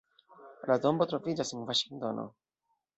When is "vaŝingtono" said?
1.71-2.29